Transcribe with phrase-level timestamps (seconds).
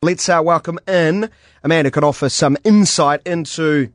[0.00, 1.28] Let's uh, welcome in
[1.64, 3.92] a man who can offer some insight into,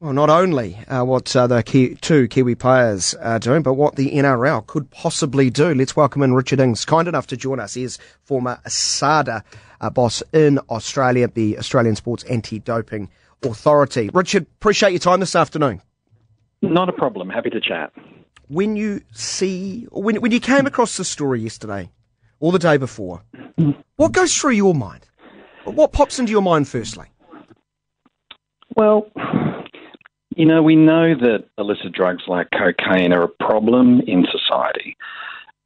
[0.00, 3.96] well, not only uh, what uh, the key, two Kiwi players are doing, but what
[3.96, 5.74] the NRL could possibly do.
[5.74, 7.72] Let's welcome in Richard Ings, kind enough to join us.
[7.72, 9.42] He is former ASADA
[9.80, 13.08] uh, boss in Australia, the Australian Sports Anti-Doping
[13.44, 14.10] Authority.
[14.12, 15.80] Richard, appreciate your time this afternoon.
[16.60, 17.30] Not a problem.
[17.30, 17.94] Happy to chat.
[18.48, 21.88] When you see, when, when you came across the story yesterday,
[22.40, 23.22] or the day before,
[23.96, 25.06] what goes through your mind?
[25.64, 27.06] What pops into your mind firstly?
[28.74, 29.06] Well,
[30.34, 34.96] you know, we know that illicit drugs like cocaine are a problem in society,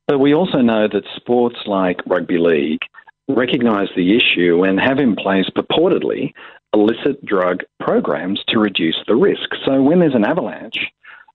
[0.06, 2.80] but we also know that sports like rugby league
[3.28, 6.32] recognise the issue and have in place purportedly
[6.72, 9.50] illicit drug programs to reduce the risk.
[9.64, 10.78] So when there's an avalanche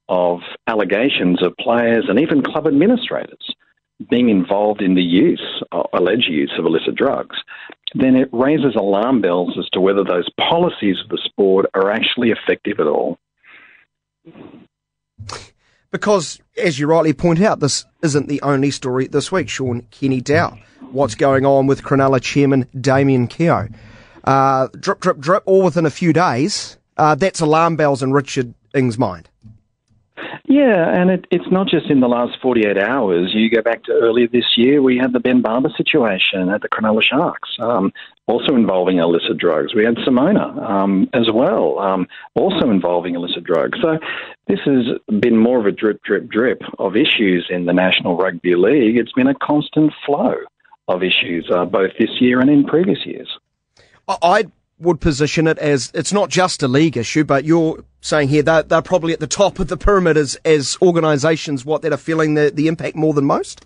[0.09, 3.56] of allegations of players and even club administrators
[4.10, 7.38] being involved in the use, uh, alleged use of illicit drugs,
[7.94, 12.31] then it raises alarm bells as to whether those policies of the sport are actually
[12.31, 13.17] effective at all.
[15.92, 19.50] Because, as you rightly point out, this isn't the only story this week.
[19.50, 20.58] Sean Kenny Dow,
[20.92, 23.68] what's going on with Cronulla chairman Damian Keogh?
[24.23, 26.78] Uh, drip, drip, drip, all within a few days.
[26.95, 29.30] Uh, that's alarm bells in Richard Ings' mind.
[30.52, 33.31] Yeah, and it, it's not just in the last 48 hours.
[33.33, 36.67] You go back to earlier this year, we had the Ben Barba situation at the
[36.67, 37.94] Cronulla Sharks, um,
[38.27, 39.73] also involving illicit drugs.
[39.73, 43.79] We had Simona um, as well, um, also involving illicit drugs.
[43.81, 43.97] So
[44.47, 44.88] this has
[45.22, 48.97] been more of a drip, drip, drip of issues in the National Rugby League.
[48.97, 50.35] It's been a constant flow
[50.89, 53.29] of issues, uh, both this year and in previous years.
[54.22, 54.47] I
[54.82, 58.70] would position it as it's not just a league issue, but you're saying here that
[58.70, 62.34] they're, probably at the top of the pyramid as, as organisations, what that are feeling
[62.34, 63.66] the, the impact more than most?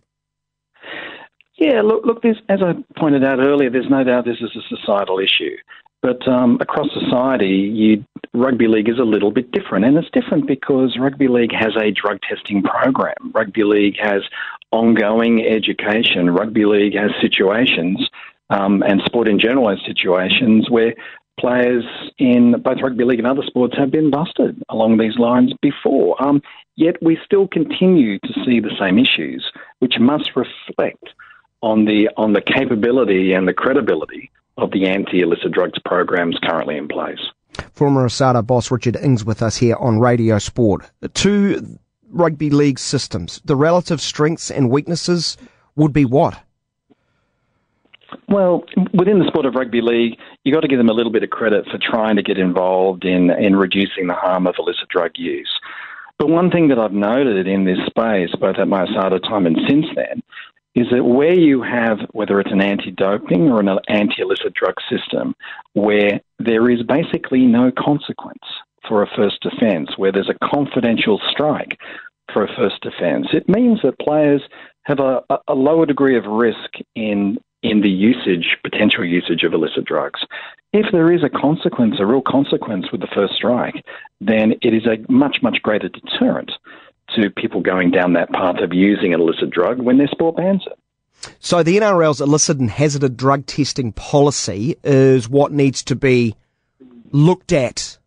[1.58, 2.26] Yeah, look, look.
[2.26, 5.56] as I pointed out earlier, there's no doubt this is a societal issue.
[6.02, 10.46] But um, across society, you, rugby league is a little bit different, and it's different
[10.46, 13.16] because rugby league has a drug testing program.
[13.34, 14.22] Rugby league has
[14.72, 16.30] ongoing education.
[16.30, 18.09] Rugby league has situations
[18.50, 20.94] um, and sport in general has situations where
[21.39, 21.83] players
[22.17, 26.22] in both rugby league and other sports have been busted along these lines before.
[26.23, 26.41] Um,
[26.75, 31.09] yet we still continue to see the same issues, which must reflect
[31.61, 36.88] on the on the capability and the credibility of the anti-illicit drugs programs currently in
[36.88, 37.19] place.
[37.73, 40.89] Former ASADA boss Richard Ings with us here on Radio Sport.
[41.13, 41.77] Two
[42.09, 45.38] rugby league systems, the relative strengths and weaknesses
[45.75, 46.41] would be what?
[48.28, 51.24] Well, within the sport of rugby league, you've got to give them a little bit
[51.24, 55.12] of credit for trying to get involved in, in reducing the harm of illicit drug
[55.16, 55.50] use.
[56.18, 59.58] But one thing that I've noted in this space, both at my ASADA time and
[59.68, 60.24] since then,
[60.75, 64.75] is that where you have, whether it's an anti doping or an anti illicit drug
[64.90, 65.36] system,
[65.74, 68.44] where there is basically no consequence
[68.88, 71.78] for a first offence, where there's a confidential strike
[72.31, 74.42] for a first offence, it means that players
[74.84, 79.86] have a, a lower degree of risk in in the usage, potential usage of illicit
[79.86, 80.22] drugs.
[80.72, 83.84] If there is a consequence, a real consequence with the first strike,
[84.22, 86.52] then it is a much, much greater deterrent
[87.16, 90.64] to people going down that path of using an illicit drug when their sport bans
[90.68, 90.78] it.
[91.40, 96.36] So the NRL's illicit and hazarded drug testing policy is what needs to be
[97.12, 97.98] looked at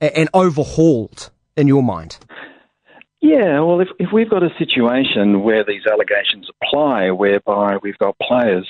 [0.00, 2.18] and overhauled in your mind.
[3.20, 8.16] Yeah, well, if, if we've got a situation where these allegations apply, whereby we've got
[8.18, 8.66] players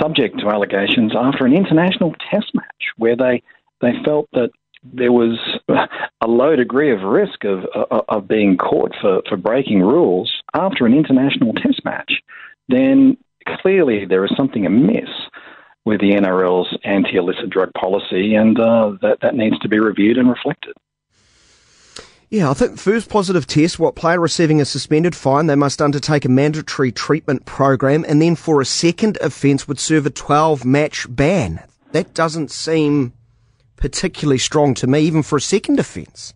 [0.00, 3.42] subject to allegations after an international test match where they,
[3.80, 4.50] they felt that
[4.84, 5.38] there was
[5.68, 10.86] a low degree of risk of, of, of being caught for, for breaking rules after
[10.86, 12.12] an international test match,
[12.68, 13.16] then
[13.60, 15.08] clearly there is something amiss
[15.84, 20.16] with the NRL's anti illicit drug policy, and uh, that, that needs to be reviewed
[20.16, 20.74] and reflected.
[22.32, 26.24] Yeah, I think first positive test, what player receiving a suspended fine, they must undertake
[26.24, 31.06] a mandatory treatment program, and then for a second offence would serve a 12 match
[31.14, 31.62] ban.
[31.90, 33.12] That doesn't seem
[33.76, 36.32] particularly strong to me, even for a second offence.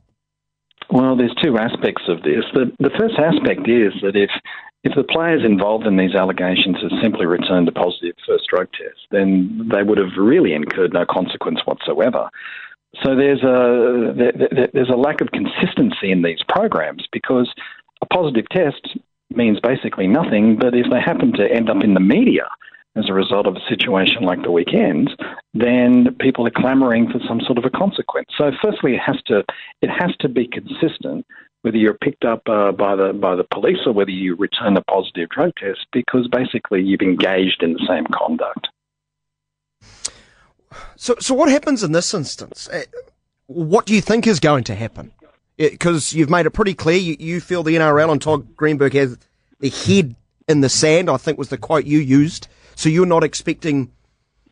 [0.91, 2.45] Well, there's two aspects of this.
[2.53, 4.31] The, the first aspect is that if
[4.85, 9.01] if the players involved in these allegations have simply returned a positive first drug test,
[9.11, 12.29] then they would have really incurred no consequence whatsoever.
[13.05, 14.15] So there's a
[14.73, 17.53] there's a lack of consistency in these programs because
[18.03, 18.97] a positive test
[19.31, 20.57] means basically nothing.
[20.57, 22.49] But if they happen to end up in the media
[22.97, 25.11] as a result of a situation like the weekend,
[25.53, 28.29] then people are clamouring for some sort of a consequence.
[28.39, 29.45] So firstly, it has to
[29.83, 31.27] it has to be consistent
[31.63, 34.83] whether you're picked up uh, by the by the police or whether you return a
[34.83, 38.69] positive drug test, because basically you've engaged in the same conduct.
[40.97, 42.69] So, so what happens in this instance?
[42.69, 42.85] Uh,
[43.47, 45.13] what do you think is going to happen?
[45.57, 49.17] Because you've made it pretty clear you, you feel the NRL and Todd Greenberg has
[49.61, 50.15] the head
[50.49, 51.09] in the sand.
[51.09, 52.49] I think was the quote you used.
[52.75, 53.91] So you're not expecting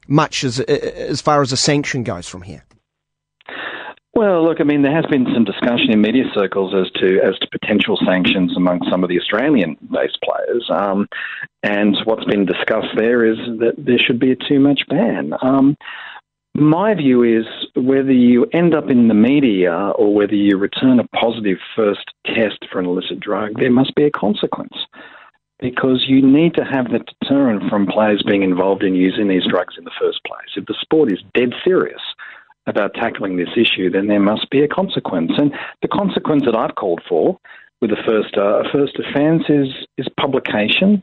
[0.08, 2.64] much as as far as a sanction goes from here.
[4.16, 7.36] Well, look, I mean, there has been some discussion in media circles as to as
[7.40, 11.08] to potential sanctions among some of the Australian-based players, um,
[11.64, 15.32] and what's been discussed there is that there should be a too much ban.
[15.42, 15.76] Um,
[16.54, 17.44] my view is
[17.74, 22.64] whether you end up in the media or whether you return a positive first test
[22.70, 24.74] for an illicit drug, there must be a consequence
[25.58, 29.74] because you need to have the deterrent from players being involved in using these drugs
[29.76, 30.54] in the first place.
[30.56, 32.00] If the sport is dead serious
[32.66, 35.32] about tackling this issue, then there must be a consequence.
[35.36, 35.52] And
[35.82, 37.38] the consequence that I've called for
[37.80, 39.68] with the first uh, first offence is
[39.98, 41.02] is publication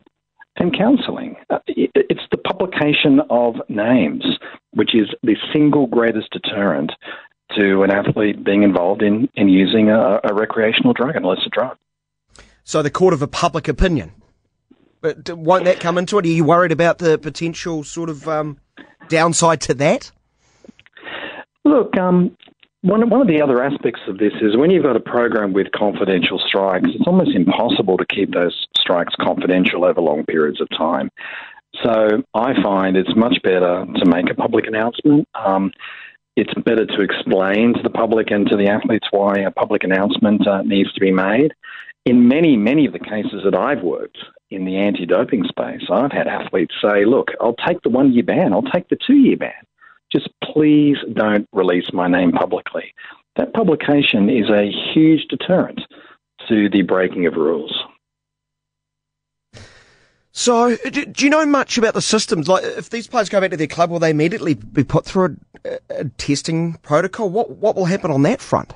[0.56, 1.36] and counselling.
[1.50, 4.24] Uh, it's the publication of names,
[4.72, 6.92] which is the single greatest deterrent
[7.56, 11.76] to an athlete being involved in, in using a, a recreational drug, an illicit drug.
[12.64, 14.12] So the court of a public opinion.
[15.00, 16.24] But won't that come into it?
[16.24, 18.58] Are you worried about the potential sort of um,
[19.08, 20.12] downside to that?
[21.64, 22.36] Look, um,
[22.82, 25.70] one, one of the other aspects of this is when you've got a program with
[25.70, 31.08] confidential strikes, it's almost impossible to keep those strikes confidential over long periods of time.
[31.82, 35.28] So I find it's much better to make a public announcement.
[35.34, 35.70] Um,
[36.34, 40.46] it's better to explain to the public and to the athletes why a public announcement
[40.46, 41.52] uh, needs to be made.
[42.04, 44.18] In many, many of the cases that I've worked
[44.50, 48.24] in the anti doping space, I've had athletes say, look, I'll take the one year
[48.24, 49.52] ban, I'll take the two year ban
[50.12, 52.94] just please don't release my name publicly.
[53.36, 55.80] That publication is a huge deterrent
[56.48, 57.72] to the breaking of rules.
[60.32, 62.48] So, do, do, you know much about the systems?
[62.48, 65.36] Like, if these players go back to their club, will they immediately be put through
[65.64, 67.28] a, a testing protocol?
[67.28, 68.72] What what will happen on that front?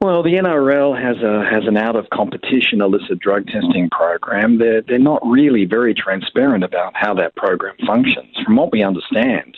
[0.00, 4.58] Well, the NRL has a has an out of competition illicit drug testing program.
[4.58, 8.36] They're they're not really very transparent about how that program functions.
[8.44, 9.56] From what we understand,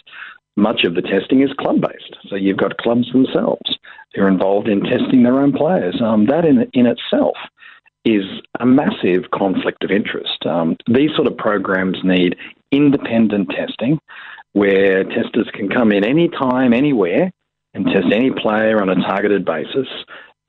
[0.56, 2.17] much of the testing is club based.
[2.29, 3.79] So you've got clubs themselves
[4.14, 6.00] who are involved in testing their own players.
[6.03, 7.37] Um, that in, in itself
[8.05, 8.25] is
[8.61, 10.47] a massive conflict of interest.
[10.47, 12.37] Um, these sort of programs need
[12.70, 13.99] independent testing
[14.53, 17.31] where testers can come in any time, anywhere,
[17.75, 19.87] and test any player on a targeted basis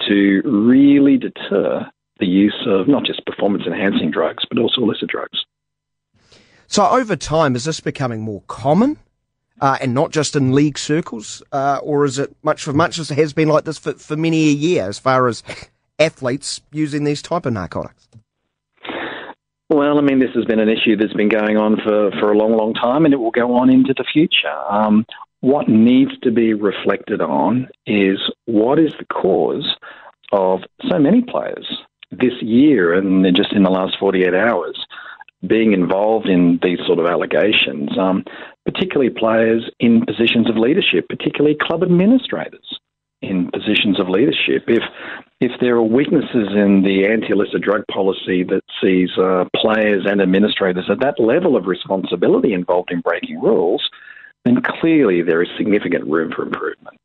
[0.07, 1.85] to really deter
[2.19, 5.39] the use of not just performance enhancing drugs, but also illicit drugs.
[6.67, 8.97] So, over time, is this becoming more common?
[9.61, 13.11] Uh, and not just in league circles, uh, or is it much for much as
[13.11, 15.43] it has been like this for, for many a year as far as
[15.99, 18.07] athletes using these type of narcotics?
[19.69, 22.37] Well, I mean, this has been an issue that's been going on for, for a
[22.37, 24.53] long, long time, and it will go on into the future.
[24.69, 25.05] Um,
[25.41, 29.75] what needs to be reflected on is what is the cause
[30.31, 31.67] of so many players
[32.11, 34.85] this year and just in the last 48 hours
[35.45, 38.23] being involved in these sort of allegations, um,
[38.65, 42.79] particularly players in positions of leadership, particularly club administrators
[43.21, 44.63] in positions of leadership.
[44.67, 44.83] If
[45.39, 50.85] if there are weaknesses in the anti-illicit drug policy that sees uh, players and administrators
[50.89, 53.87] at that level of responsibility involved in breaking rules,
[54.45, 56.97] then clearly there is significant room for improvement.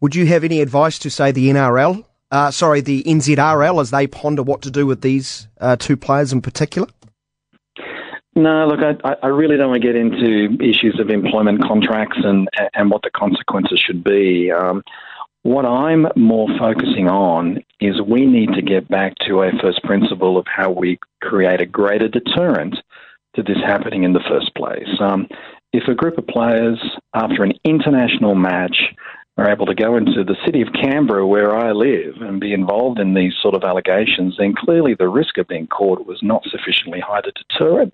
[0.00, 4.06] Would you have any advice to say the NRL, uh, sorry, the NZRL, as they
[4.06, 6.88] ponder what to do with these uh, two players in particular?
[8.34, 12.48] No, look, I, I really don't want to get into issues of employment contracts and
[12.72, 14.50] and what the consequences should be.
[14.50, 14.82] Um,
[15.42, 20.38] what I'm more focusing on is we need to get back to a first principle
[20.38, 22.76] of how we create a greater deterrent
[23.34, 24.88] to this happening in the first place.
[25.00, 25.26] Um,
[25.72, 26.78] if a group of players,
[27.14, 28.76] after an international match,
[29.36, 33.00] are able to go into the city of Canberra, where I live, and be involved
[33.00, 37.00] in these sort of allegations, then clearly the risk of being caught was not sufficiently
[37.00, 37.92] high to deter it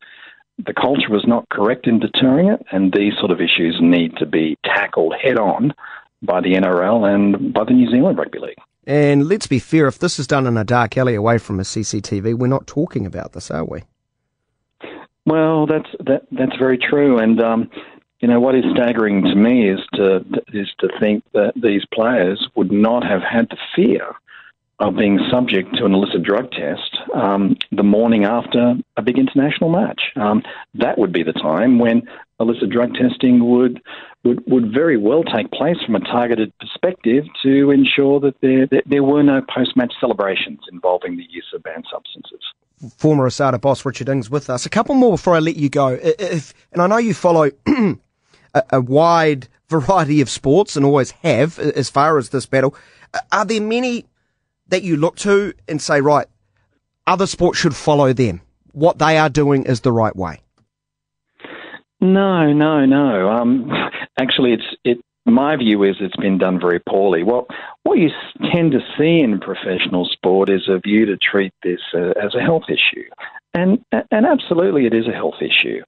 [0.65, 4.27] the culture was not correct in deterring it, and these sort of issues need to
[4.27, 5.73] be tackled head on
[6.23, 8.59] by the NRL and by the New Zealand Rugby League.
[8.87, 11.63] And let's be fair, if this is done in a dark alley away from a
[11.63, 13.83] CCTV, we're not talking about this, are we?
[15.27, 17.71] Well, that's that, that's very true, and um,
[18.21, 20.25] you know what is staggering to me is to
[20.55, 24.15] is to think that these players would not have had to fear
[24.81, 29.71] of being subject to an illicit drug test um, the morning after a big international
[29.71, 30.01] match.
[30.15, 30.43] Um,
[30.75, 32.03] that would be the time when
[32.39, 33.83] illicit drug testing would,
[34.25, 38.85] would would very well take place from a targeted perspective to ensure that there that
[38.87, 42.41] there were no post match celebrations involving the use of banned substances.
[42.97, 44.65] Former ASADA boss Richard Ings with us.
[44.65, 45.99] A couple more before I let you go.
[46.01, 51.59] If, and I know you follow a, a wide variety of sports and always have
[51.59, 52.75] as far as this battle.
[53.33, 54.07] Are there many
[54.69, 56.27] that you look to and say, right,
[57.07, 58.41] other sports should follow them?
[58.73, 60.41] What they are doing is the right way.
[62.01, 63.29] No, no, no.
[63.29, 63.71] Um,
[64.21, 64.99] actually, it's it.
[65.27, 67.23] My view is it's been done very poorly.
[67.23, 67.47] What
[67.83, 68.11] what you
[68.53, 72.41] tend to see in professional sport is a view to treat this uh, as a
[72.41, 73.09] health issue,
[73.53, 75.83] and and absolutely it is a health issue.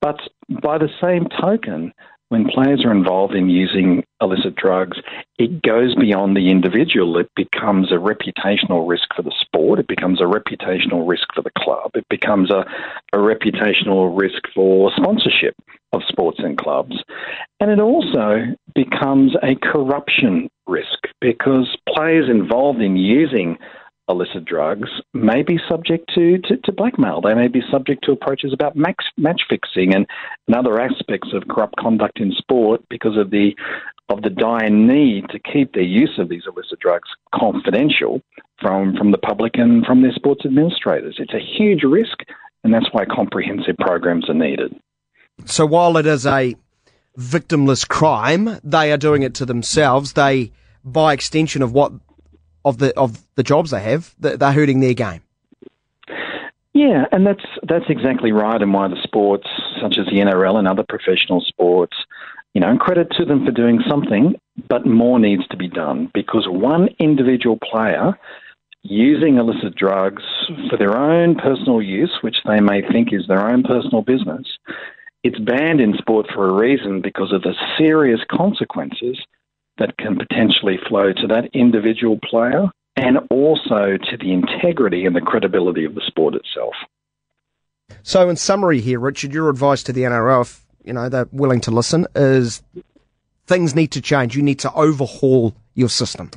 [0.00, 0.18] But
[0.62, 1.92] by the same token,
[2.30, 4.98] when players are involved in using illicit drugs,
[5.38, 7.18] it goes beyond the individual.
[7.18, 9.80] It becomes a reputational risk for the sport.
[9.80, 11.90] It becomes a reputational risk for the club.
[11.94, 12.64] It becomes a,
[13.12, 15.56] a reputational risk for sponsorship
[15.92, 17.02] of sports and clubs.
[17.58, 18.42] And it also
[18.76, 23.58] becomes a corruption risk because players involved in using
[24.10, 27.20] illicit drugs may be subject to, to, to, blackmail.
[27.20, 30.06] They may be subject to approaches about match, match fixing and,
[30.46, 33.54] and other aspects of corrupt conduct in sport because of the
[34.08, 38.20] of the dire need to keep their use of these illicit drugs confidential
[38.60, 41.16] from, from the public and from their sports administrators.
[41.18, 42.18] It's a huge risk,
[42.64, 44.74] and that's why comprehensive programs are needed.
[45.46, 46.56] So while it is a
[47.16, 50.14] victimless crime, they are doing it to themselves.
[50.14, 50.52] They,
[50.84, 51.92] by extension of what
[52.64, 55.22] of the of the jobs they have, they're hurting their game.
[56.72, 59.48] Yeah, and that's that's exactly right, and why the sports
[59.80, 61.96] such as the NRL and other professional sports,
[62.54, 64.34] you know, and credit to them for doing something,
[64.68, 68.16] but more needs to be done because one individual player
[68.82, 70.22] using illicit drugs
[70.70, 74.46] for their own personal use, which they may think is their own personal business,
[75.22, 79.18] it's banned in sport for a reason because of the serious consequences
[79.80, 85.20] that can potentially flow to that individual player and also to the integrity and the
[85.20, 86.74] credibility of the sport itself.
[88.02, 91.60] So, in summary, here, Richard, your advice to the NRL, if you know they're willing
[91.62, 92.62] to listen, is
[93.46, 94.36] things need to change.
[94.36, 96.30] You need to overhaul your system.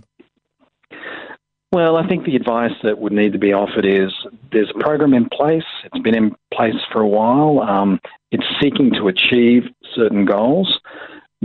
[1.72, 4.12] Well, I think the advice that would need to be offered is
[4.52, 5.64] there's a program in place.
[5.84, 7.62] It's been in place for a while.
[7.62, 8.00] Um,
[8.32, 9.64] it's seeking to achieve
[9.96, 10.80] certain goals.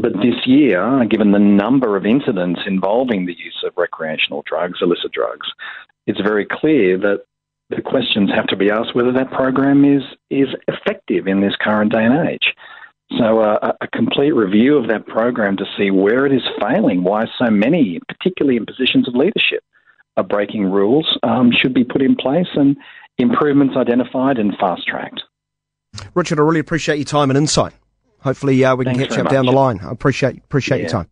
[0.00, 5.12] But this year, given the number of incidents involving the use of recreational drugs, illicit
[5.12, 5.49] drugs,
[6.07, 7.25] it's very clear that
[7.71, 11.93] the questions have to be asked whether that program is, is effective in this current
[11.93, 12.55] day and age.
[13.19, 17.25] So, uh, a complete review of that program to see where it is failing, why
[17.38, 19.64] so many, particularly in positions of leadership,
[20.19, 22.76] are breaking rules, um, should be put in place and
[23.17, 25.23] improvements identified and fast tracked.
[26.14, 27.73] Richard, I really appreciate your time and insight.
[28.20, 29.32] Hopefully, uh, we can catch up much.
[29.32, 29.80] down the line.
[29.80, 30.82] I appreciate appreciate yeah.
[30.82, 31.10] your time.